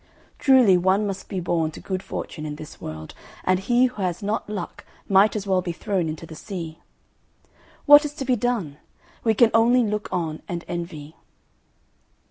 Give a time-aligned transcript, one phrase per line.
[0.39, 3.13] Truly one must be born to good fortune in this world,
[3.43, 6.79] and he who has not luck might as well be thrown into the sea.
[7.85, 8.77] What is to be done?
[9.23, 11.17] We can only look on and envy."